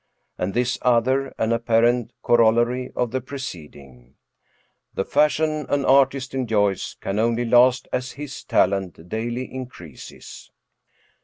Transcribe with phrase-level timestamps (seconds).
[0.35, 4.15] And this other, an apparent corollary of the preceding:
[4.95, 10.49] The FASHION an artist enjoys can only last as HIS talent daily increases.